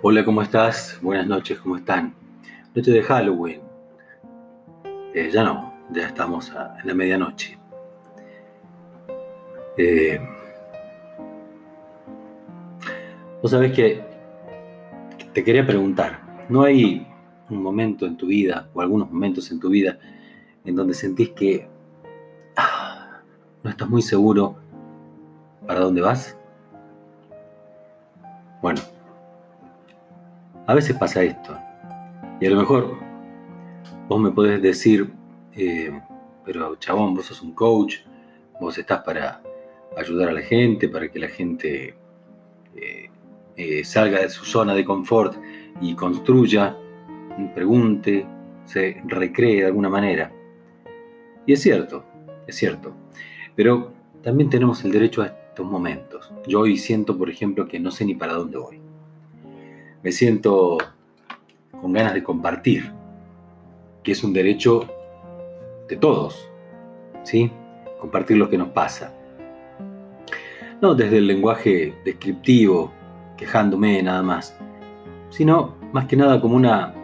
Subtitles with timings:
[0.00, 0.96] Hola, ¿cómo estás?
[1.02, 2.14] Buenas noches, ¿cómo están?
[2.72, 3.60] Noche de Halloween.
[5.12, 7.58] Eh, ya no, ya estamos en la medianoche.
[9.76, 10.20] Eh,
[13.42, 14.04] vos sabés que
[15.32, 17.04] te quería preguntar, ¿no hay
[17.50, 19.98] un momento en tu vida o algunos momentos en tu vida
[20.64, 21.68] en donde sentís que
[22.56, 23.20] ah,
[23.64, 24.58] no estás muy seguro
[25.66, 26.38] para dónde vas?
[28.62, 28.80] Bueno,
[30.68, 31.58] a veces pasa esto.
[32.40, 32.98] Y a lo mejor
[34.06, 35.10] vos me podés decir,
[35.56, 35.98] eh,
[36.44, 37.96] pero chabón, vos sos un coach,
[38.60, 39.42] vos estás para
[39.96, 41.94] ayudar a la gente, para que la gente
[42.76, 43.10] eh,
[43.56, 45.36] eh, salga de su zona de confort
[45.80, 46.76] y construya,
[47.54, 48.26] pregunte,
[48.66, 50.30] se recree de alguna manera.
[51.46, 52.04] Y es cierto,
[52.46, 52.94] es cierto.
[53.56, 56.30] Pero también tenemos el derecho a estos momentos.
[56.46, 58.87] Yo hoy siento, por ejemplo, que no sé ni para dónde voy
[60.02, 60.78] me siento
[61.80, 62.92] con ganas de compartir,
[64.02, 64.88] que es un derecho
[65.88, 66.48] de todos,
[67.24, 67.50] ¿sí?
[68.00, 69.12] Compartir lo que nos pasa.
[70.80, 72.92] No desde el lenguaje descriptivo,
[73.36, 74.56] quejándome nada más,
[75.30, 76.94] sino más que nada como una,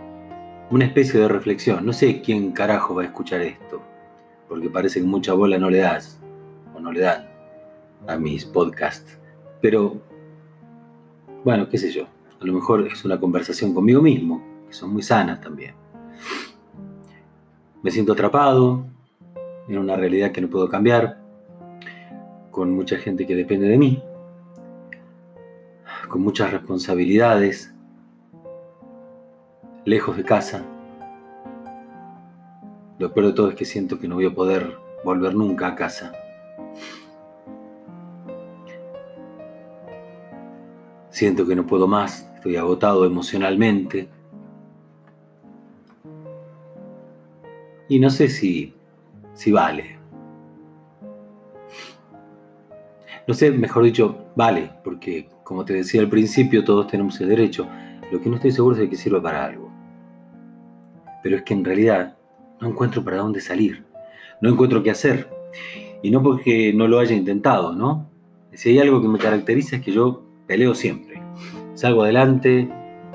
[0.70, 1.84] una especie de reflexión.
[1.84, 3.82] No sé quién carajo va a escuchar esto,
[4.48, 6.20] porque parece que mucha bola no le das,
[6.74, 7.28] o no le dan
[8.06, 9.18] a mis podcasts.
[9.60, 10.00] Pero,
[11.44, 12.06] bueno, qué sé yo.
[12.44, 15.74] A lo mejor es una conversación conmigo mismo, que son muy sanas también.
[17.82, 18.84] Me siento atrapado
[19.66, 21.22] en una realidad que no puedo cambiar,
[22.50, 24.02] con mucha gente que depende de mí,
[26.06, 27.74] con muchas responsabilidades,
[29.86, 30.66] lejos de casa.
[32.98, 35.74] Lo peor de todo es que siento que no voy a poder volver nunca a
[35.74, 36.12] casa.
[41.08, 44.06] Siento que no puedo más, estoy agotado emocionalmente.
[47.88, 48.74] Y no sé si,
[49.32, 49.96] si vale.
[53.26, 57.66] No sé, mejor dicho, vale, porque como te decía al principio, todos tenemos el derecho.
[58.12, 59.70] Lo que no estoy seguro es de que sirva para algo.
[61.22, 62.14] Pero es que en realidad
[62.60, 63.86] no encuentro para dónde salir.
[64.42, 65.30] No encuentro qué hacer.
[66.02, 68.06] Y no porque no lo haya intentado, ¿no?
[68.52, 71.13] Si hay algo que me caracteriza es que yo peleo siempre
[71.74, 72.68] salgo adelante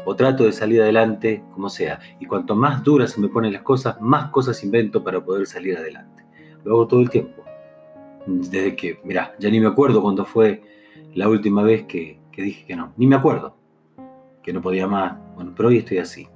[0.05, 1.99] o trato de salir adelante, como sea.
[2.19, 5.77] Y cuanto más duras se me ponen las cosas, más cosas invento para poder salir
[5.77, 6.23] adelante.
[6.63, 7.43] Lo hago todo el tiempo.
[8.25, 10.61] Desde que, mira, ya ni me acuerdo cuándo fue
[11.13, 12.93] la última vez que, que dije que no.
[12.97, 13.55] Ni me acuerdo.
[14.43, 15.17] Que no podía más.
[15.35, 16.27] Bueno, pero hoy estoy así.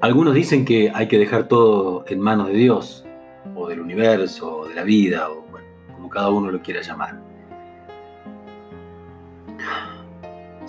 [0.00, 3.04] Algunos dicen que hay que dejar todo en manos de Dios,
[3.54, 7.29] o del universo, o de la vida, o bueno, como cada uno lo quiera llamar.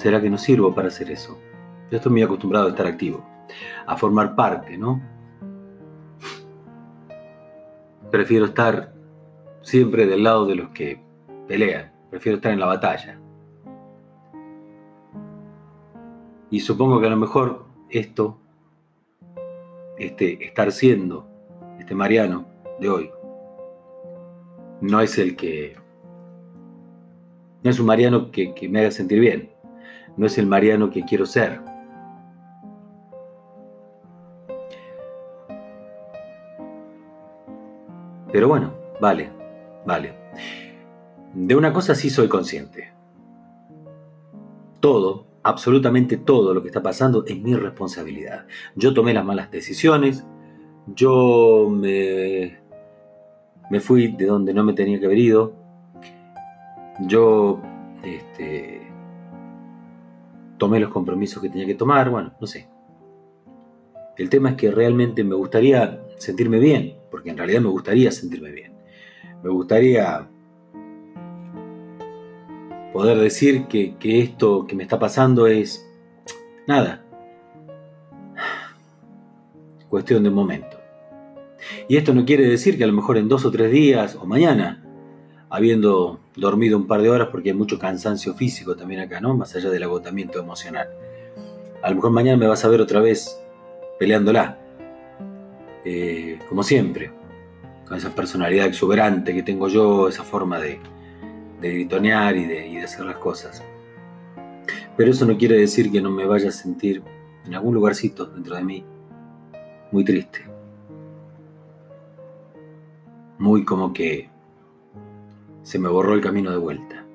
[0.01, 1.37] ¿Será que no sirvo para hacer eso?
[1.91, 3.23] Yo estoy muy acostumbrado a estar activo,
[3.85, 4.99] a formar parte, ¿no?
[8.09, 8.95] Prefiero estar
[9.61, 10.99] siempre del lado de los que
[11.47, 13.19] pelean, prefiero estar en la batalla.
[16.49, 18.39] Y supongo que a lo mejor esto,
[19.99, 21.27] este estar siendo,
[21.77, 22.47] este Mariano
[22.79, 23.11] de hoy,
[24.81, 25.75] no es el que,
[27.63, 29.50] no es un Mariano que, que me haga sentir bien
[30.17, 31.61] no es el Mariano que quiero ser.
[38.31, 39.29] Pero bueno, vale,
[39.85, 40.13] vale.
[41.33, 42.91] De una cosa sí soy consciente.
[44.79, 48.45] Todo, absolutamente todo lo que está pasando es mi responsabilidad.
[48.75, 50.25] Yo tomé las malas decisiones,
[50.87, 52.59] yo me,
[53.69, 55.53] me fui de donde no me tenía que haber ido,
[57.07, 57.61] yo
[58.03, 58.81] este,
[60.61, 62.69] tomé los compromisos que tenía que tomar, bueno, no sé.
[64.15, 68.51] El tema es que realmente me gustaría sentirme bien, porque en realidad me gustaría sentirme
[68.51, 68.71] bien.
[69.41, 70.29] Me gustaría
[72.93, 75.83] poder decir que, esto que me está pasando es
[76.67, 77.03] nada,
[79.89, 80.77] cuestión de un momento.
[81.89, 84.27] Y esto no quiere decir que a lo mejor en dos o tres días o
[84.27, 84.85] mañana
[85.51, 89.35] habiendo dormido un par de horas porque hay mucho cansancio físico también acá, ¿no?
[89.35, 90.87] Más allá del agotamiento emocional.
[91.83, 93.37] A lo mejor mañana me vas a ver otra vez
[93.99, 94.57] peleándola,
[95.83, 97.11] eh, como siempre,
[97.85, 100.79] con esa personalidad exuberante que tengo yo, esa forma de,
[101.61, 103.61] gritonear y de, y de hacer las cosas.
[104.95, 107.03] Pero eso no quiere decir que no me vaya a sentir
[107.45, 108.85] en algún lugarcito dentro de mí
[109.91, 110.45] muy triste.
[113.37, 114.30] Muy como que
[115.63, 117.05] se me borró el camino de vuelta.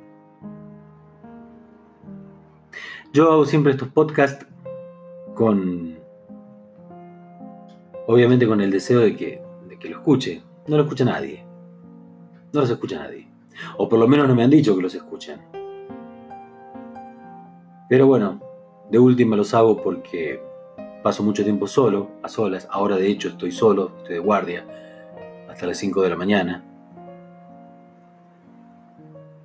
[3.13, 4.47] Yo hago siempre estos podcasts
[5.35, 5.97] con,
[8.07, 10.43] obviamente con el deseo de que, de que lo escuche.
[10.67, 11.45] No lo escucha nadie.
[12.53, 13.29] No los escucha nadie.
[13.79, 15.41] O por lo menos no me han dicho que los escuchen.
[17.89, 18.41] Pero bueno,
[18.91, 20.43] de última los hago porque
[21.03, 22.67] paso mucho tiempo solo, a solas.
[22.71, 24.67] Ahora de hecho estoy solo, estoy de guardia
[25.49, 26.65] hasta las 5 de la mañana.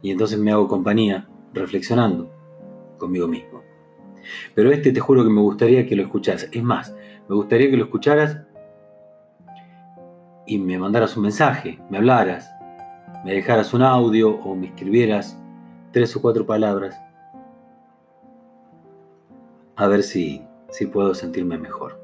[0.02, 2.32] Y entonces me hago compañía reflexionando
[2.98, 3.62] conmigo mismo.
[4.56, 6.48] Pero este te juro que me gustaría que lo escucharas.
[6.52, 6.96] Es más,
[7.28, 8.40] me gustaría que lo escucharas
[10.46, 12.50] y me mandaras un mensaje, me hablaras,
[13.24, 15.38] me dejaras un audio o me escribieras
[15.92, 17.00] tres o cuatro palabras
[19.76, 22.00] a ver si, si puedo sentirme mejor.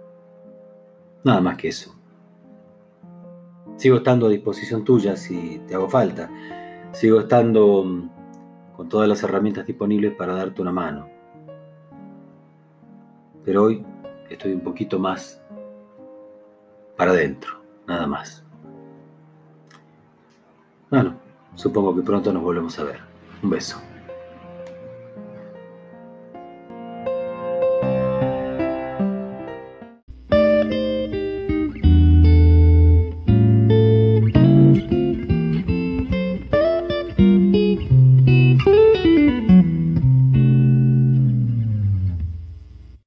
[1.23, 1.95] Nada más que eso.
[3.75, 6.29] Sigo estando a disposición tuya si te hago falta.
[6.91, 8.09] Sigo estando mm,
[8.75, 11.07] con todas las herramientas disponibles para darte una mano.
[13.43, 13.85] Pero hoy
[14.29, 15.41] estoy un poquito más
[16.95, 18.43] para adentro, nada más.
[20.89, 21.15] Bueno,
[21.55, 22.99] supongo que pronto nos volvemos a ver.
[23.43, 23.79] Un beso.